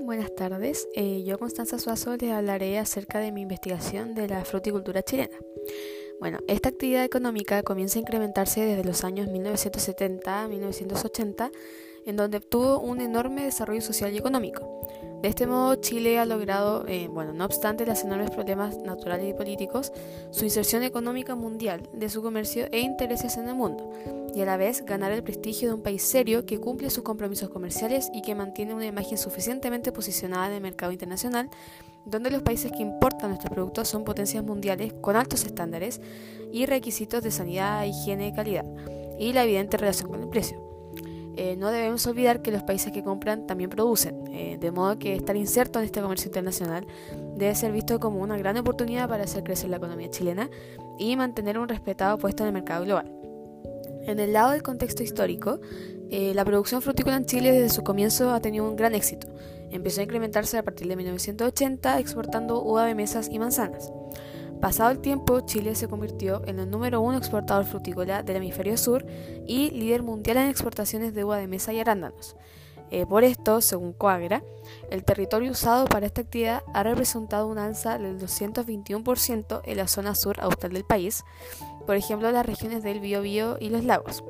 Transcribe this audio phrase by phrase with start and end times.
[0.00, 0.88] Buenas tardes.
[0.94, 5.36] Eh, yo, Constanza Suazo, les hablaré acerca de mi investigación de la fruticultura chilena.
[6.20, 11.50] Bueno, esta actividad económica comienza a incrementarse desde los años 1970 a 1980,
[12.06, 14.86] en donde obtuvo un enorme desarrollo social y económico.
[15.22, 19.34] De este modo, Chile ha logrado, eh, bueno, no obstante los enormes problemas naturales y
[19.34, 19.92] políticos,
[20.32, 23.88] su inserción económica mundial de su comercio e intereses en el mundo,
[24.34, 27.50] y a la vez ganar el prestigio de un país serio que cumple sus compromisos
[27.50, 31.50] comerciales y que mantiene una imagen suficientemente posicionada en el mercado internacional,
[32.04, 36.00] donde los países que importan nuestros productos son potencias mundiales con altos estándares
[36.50, 38.66] y requisitos de sanidad, higiene y calidad,
[39.20, 40.71] y la evidente relación con el precio.
[41.36, 45.14] Eh, no debemos olvidar que los países que compran también producen, eh, de modo que
[45.14, 46.86] estar inserto en este comercio internacional
[47.36, 50.50] debe ser visto como una gran oportunidad para hacer crecer la economía chilena
[50.98, 53.10] y mantener un respetado puesto en el mercado global.
[54.04, 55.60] En el lado del contexto histórico,
[56.10, 59.28] eh, la producción frutícola en Chile desde su comienzo ha tenido un gran éxito.
[59.70, 63.90] Empezó a incrementarse a partir de 1980 exportando uva de mesas y manzanas.
[64.62, 69.04] Pasado el tiempo, Chile se convirtió en el número uno exportador frutícola del hemisferio sur
[69.44, 72.36] y líder mundial en exportaciones de uva de mesa y arándanos.
[72.92, 74.44] Eh, por esto, según Coagra,
[74.88, 80.14] el territorio usado para esta actividad ha representado un alza del 221% en la zona
[80.14, 81.24] sur austral del país,
[81.84, 84.22] por ejemplo las regiones del Biobío y los lagos.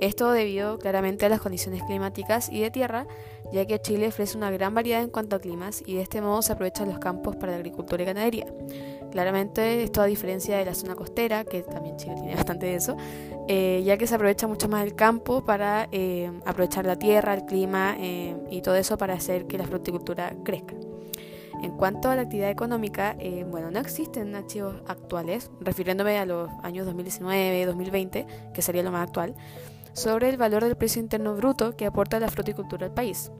[0.00, 3.08] Esto debido claramente a las condiciones climáticas y de tierra,
[3.52, 6.42] ya que Chile ofrece una gran variedad en cuanto a climas y de este modo
[6.42, 8.46] se aprovechan los campos para la agricultura y ganadería.
[9.10, 12.96] Claramente esto a diferencia de la zona costera, que también Chile tiene bastante de eso,
[13.48, 17.44] eh, ya que se aprovecha mucho más el campo para eh, aprovechar la tierra, el
[17.44, 20.74] clima eh, y todo eso para hacer que la fruticultura crezca.
[21.62, 23.18] En cuanto a la actividad económica,
[23.50, 29.06] bueno, no existen archivos actuales, refiriéndome a los años 2019, 2020, que sería lo más
[29.06, 29.34] actual,
[29.92, 33.30] sobre el valor del precio interno bruto que aporta la fruticultura al país.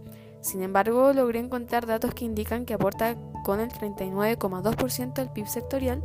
[0.40, 6.02] Sin embargo, logré encontrar datos que indican que aporta con el 39,2% al PIB sectorial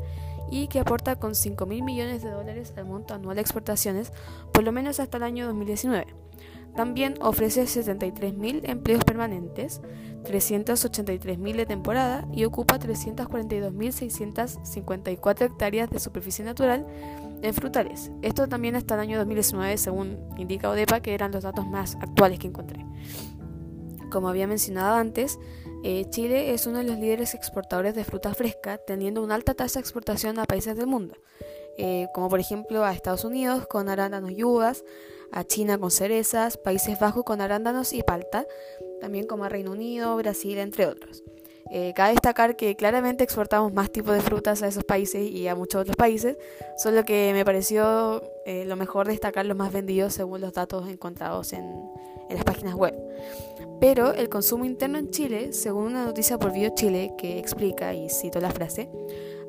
[0.51, 4.11] y que aporta con 5 mil millones de dólares al monto anual de exportaciones,
[4.51, 6.24] por lo menos hasta el año 2019.
[6.75, 9.81] También ofrece 73.000 empleos permanentes,
[10.23, 16.85] 383.000 de temporada y ocupa 342.654 hectáreas de superficie natural
[17.41, 18.11] en frutales.
[18.21, 22.39] Esto también hasta el año 2019, según indica ODEPA, que eran los datos más actuales
[22.39, 22.85] que encontré.
[24.11, 25.39] Como había mencionado antes,
[25.83, 29.79] eh, Chile es uno de los líderes exportadores de fruta fresca, teniendo una alta tasa
[29.79, 31.15] de exportación a países del mundo,
[31.77, 34.83] eh, como por ejemplo a Estados Unidos con arándanos y uvas,
[35.35, 38.47] a China con cerezas, Países Bajos con arándanos y palta,
[39.01, 41.23] también como a Reino Unido, Brasil, entre otros.
[41.71, 45.55] Eh, cabe destacar que claramente exportamos más tipos de frutas a esos países y a
[45.55, 46.37] muchos otros países,
[46.77, 51.53] solo que me pareció eh, lo mejor destacar los más vendidos según los datos encontrados
[51.53, 51.65] en,
[52.29, 52.95] las páginas web.
[53.79, 58.09] Pero el consumo interno en Chile, según una noticia por Bio Chile que explica, y
[58.09, 58.89] cito la frase,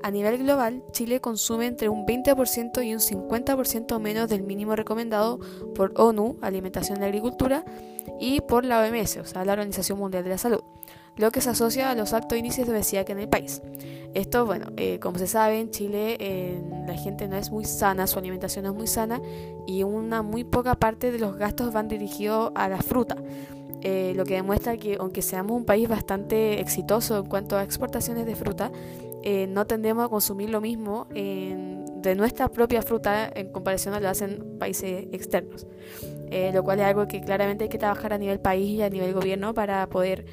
[0.03, 5.39] a nivel global, Chile consume entre un 20% y un 50% menos del mínimo recomendado
[5.75, 7.65] por ONU, Alimentación y Agricultura,
[8.21, 10.61] y por la OMS, o sea, la Organización Mundial de la Salud,
[11.17, 13.62] lo que se asocia a los altos índices de obesidad que en el país.
[14.15, 18.19] Esto, bueno, eh, como se sabe, en Chile la gente no es muy sana, su
[18.19, 19.21] alimentación no es muy sana
[19.67, 23.17] y una muy poca parte de los gastos van dirigidos a la fruta.
[23.83, 28.27] Eh, lo que demuestra que aunque seamos un país bastante exitoso en cuanto a exportaciones
[28.27, 28.73] de fruta,
[29.28, 34.03] eh, no tendemos a consumir lo mismo de nuestra propia fruta en comparación a lo
[34.03, 35.66] que hacen países externos.
[36.31, 38.88] Eh, lo cual es algo que claramente hay que trabajar a nivel país y a
[38.88, 40.26] nivel gobierno para poder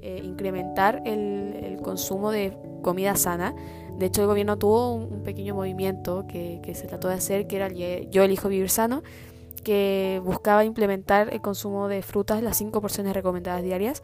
[0.00, 3.54] eh, incrementar el, consumo de comida sana.
[3.98, 7.66] De hecho, el gobierno tuvo un, pequeño movimiento que, se trató de hacer, que era
[7.66, 9.02] el Yo elijo vivir sano,
[9.62, 14.02] que buscaba implementar el consumo de frutas, las cinco porciones recomendadas diarias,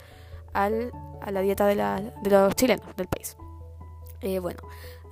[0.53, 1.77] a la dieta de
[2.31, 3.39] los chilenos del país.
[4.25, 4.61] Eh, bueno,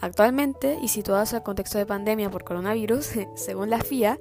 [0.00, 4.18] actualmente y situados al contexto de pandemia por coronavirus, según la FIA,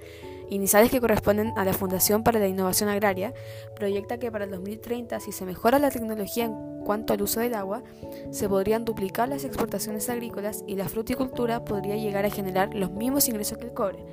[0.49, 3.33] iniciales que corresponden a la Fundación para la Innovación Agraria,
[3.73, 7.53] proyecta que para el 2030, si se mejora la tecnología en cuanto al uso del
[7.53, 7.83] agua,
[8.31, 13.29] se podrían duplicar las exportaciones agrícolas y la fruticultura podría llegar a generar los mismos
[13.29, 14.03] ingresos que el cobre.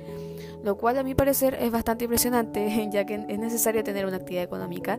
[0.63, 4.45] Lo cual a mi parecer es bastante impresionante, ya que es necesario tener una actividad
[4.45, 4.97] económica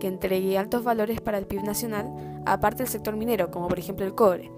[0.00, 4.04] que entregue altos valores para el PIB nacional, aparte del sector minero, como por ejemplo
[4.04, 4.50] el cobre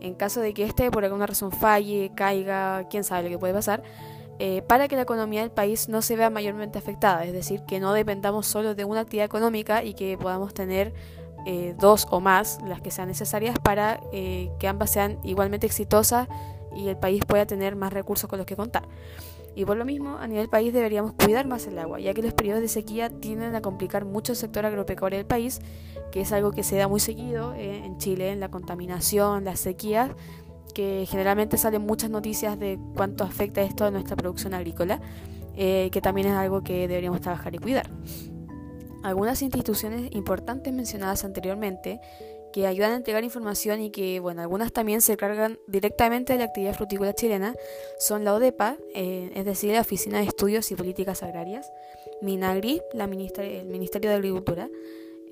[0.00, 3.52] en caso de que éste por alguna razón falle, caiga, quién sabe lo que puede
[3.52, 3.82] pasar,
[4.38, 7.78] eh, para que la economía del país no se vea mayormente afectada, es decir, que
[7.78, 10.94] no dependamos solo de una actividad económica y que podamos tener
[11.46, 16.28] eh, dos o más, las que sean necesarias, para eh, que ambas sean igualmente exitosas
[16.74, 18.84] y el país pueda tener más recursos con los que contar.
[19.54, 22.32] Y por lo mismo, a nivel país deberíamos cuidar más el agua, ya que los
[22.32, 25.60] periodos de sequía tienden a complicar mucho el sector agropecuario del país,
[26.12, 29.60] que es algo que se da muy seguido eh, en Chile, en la contaminación, las
[29.60, 30.12] sequías,
[30.72, 35.00] que generalmente salen muchas noticias de cuánto afecta esto a nuestra producción agrícola,
[35.56, 37.90] eh, que también es algo que deberíamos trabajar y cuidar.
[39.02, 42.00] Algunas instituciones importantes mencionadas anteriormente
[42.52, 46.46] que ayudan a entregar información y que, bueno, algunas también se cargan directamente de la
[46.46, 47.54] actividad frutícola chilena,
[47.98, 51.70] son la ODEPA, eh, es decir, la Oficina de Estudios y Políticas Agrarias,
[52.22, 54.68] Minagri, la el Ministerio de Agricultura,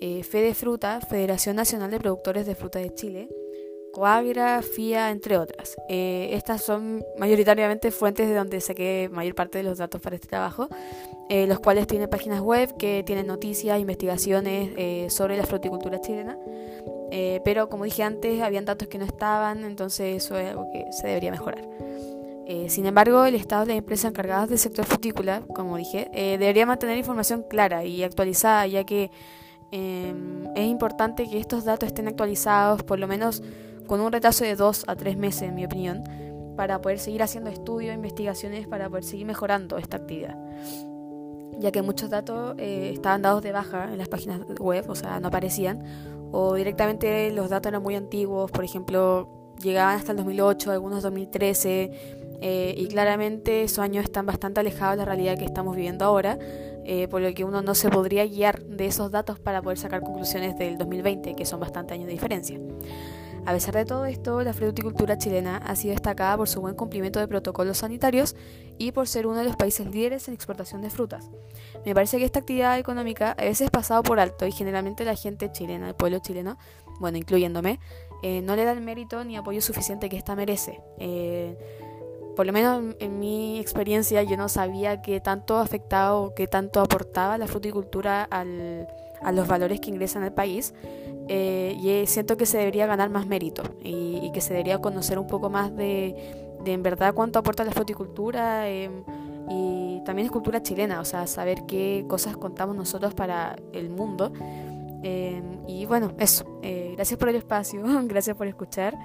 [0.01, 3.29] eh, Fede Fruta, Federación Nacional de Productores de Fruta de Chile,
[3.93, 5.77] Coagra, FIA, entre otras.
[5.89, 10.29] Eh, estas son mayoritariamente fuentes de donde saqué mayor parte de los datos para este
[10.29, 10.69] trabajo,
[11.29, 16.39] eh, los cuales tienen páginas web que tienen noticias, investigaciones eh, sobre la fruticultura chilena.
[17.45, 21.07] Pero como dije antes, habían datos que no estaban, entonces eso es algo que se
[21.07, 21.69] debería mejorar.
[22.69, 26.99] sin embargo, el Estado de las empresas encargadas del sector frutícola, como dije, debería mantener
[26.99, 29.11] información clara y actualizada, ya que
[29.71, 33.43] es importante que estos datos estén actualizados por lo menos
[33.89, 36.05] con un retraso de dos a tres meses, en mi opinión,
[36.57, 40.37] para poder seguir haciendo estudios, investigaciones, para poder seguir mejorando esta actividad.
[41.59, 45.19] Ya que muchos datos eh, estaban dados de baja en las páginas web, o sea,
[45.19, 45.83] no aparecían,
[46.33, 51.91] o directamente los datos eran muy antiguos, por ejemplo, llegaban hasta el 2008, algunos 2013,
[52.41, 56.39] eh, y claramente esos años están bastante alejados de la realidad que estamos viviendo ahora,
[56.85, 60.01] eh, por lo que uno no se podría guiar de esos datos para poder sacar
[60.03, 62.59] conclusiones del 2020, que son bastante años de diferencia.
[63.49, 67.19] A pesar de todo esto, la fruticultura chilena ha sido destacada por su buen cumplimiento
[67.19, 68.37] de protocolos sanitarios
[68.77, 71.31] y por ser uno de los países líderes en exportación de frutas.
[71.87, 75.15] Me parece que esta actividad económica a veces es pasado por alto y generalmente la
[75.15, 76.59] gente chilena, el pueblo chileno,
[77.01, 77.81] bueno, incluyéndome,
[78.23, 80.83] eh, no le da el mérito ni apoyo suficiente que ésta merece.
[80.99, 81.57] Eh,
[82.37, 86.81] por lo menos en mi experiencia yo no sabía qué tanto afectaba o qué tanto
[86.83, 88.87] aportaba la fruticultura al,
[89.23, 90.75] a los valores que ingresan al país
[91.29, 95.27] eh, y siento que se debería ganar más mérito y, que se debería conocer un
[95.27, 99.03] poco más de, de en verdad cuánto aporta la fruticultura em,
[99.49, 104.33] y también es cultura chilena, o sea, saber qué cosas contamos nosotros para el mundo.
[105.03, 106.45] Em, y bueno, eso.
[106.63, 108.99] Eh, gracias por el espacio, gracias por escuchar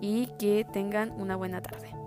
[0.00, 1.99] y que tengan una buena tarde.